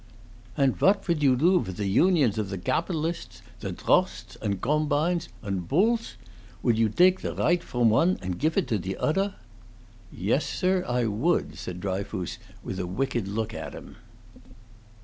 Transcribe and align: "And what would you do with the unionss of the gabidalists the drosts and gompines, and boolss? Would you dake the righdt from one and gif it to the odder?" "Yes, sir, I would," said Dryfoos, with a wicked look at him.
"And 0.57 0.81
what 0.81 1.07
would 1.07 1.21
you 1.21 1.35
do 1.35 1.59
with 1.59 1.77
the 1.77 1.83
unionss 1.85 2.39
of 2.39 2.49
the 2.49 2.57
gabidalists 2.57 3.43
the 3.59 3.71
drosts 3.71 4.35
and 4.41 4.59
gompines, 4.59 5.27
and 5.43 5.67
boolss? 5.67 6.15
Would 6.63 6.75
you 6.79 6.89
dake 6.89 7.21
the 7.21 7.35
righdt 7.35 7.61
from 7.61 7.91
one 7.91 8.17
and 8.19 8.39
gif 8.39 8.57
it 8.57 8.67
to 8.69 8.79
the 8.79 8.97
odder?" 8.97 9.35
"Yes, 10.11 10.43
sir, 10.47 10.83
I 10.87 11.05
would," 11.05 11.55
said 11.55 11.79
Dryfoos, 11.79 12.39
with 12.63 12.79
a 12.79 12.87
wicked 12.87 13.27
look 13.27 13.53
at 13.53 13.73
him. 13.75 13.97